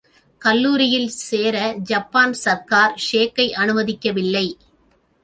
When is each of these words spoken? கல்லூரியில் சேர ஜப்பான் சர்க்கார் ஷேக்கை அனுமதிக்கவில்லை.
கல்லூரியில் 0.41 1.11
சேர 1.17 1.57
ஜப்பான் 1.89 2.33
சர்க்கார் 2.33 2.95
ஷேக்கை 3.05 3.47
அனுமதிக்கவில்லை. 3.63 4.47